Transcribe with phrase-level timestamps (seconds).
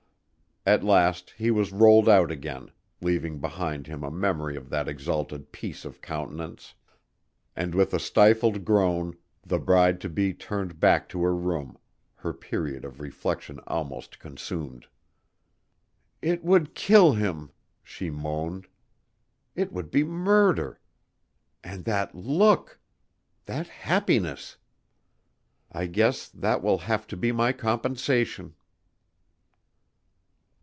[0.63, 2.69] At last he was rolled out again,
[3.01, 6.75] leaving behind him a memory of that exalted peace of countenance,
[7.55, 11.79] and with a stifled groan the bride to be turned back to her room
[12.17, 14.85] her period of reflection almost consumed.
[16.21, 17.49] "It would kill him!"
[17.83, 18.67] she moaned.
[19.55, 20.79] "It would be murder.
[21.63, 22.77] And that look!
[23.47, 24.57] That happiness!
[25.71, 28.53] I guess that will have to be my compensation."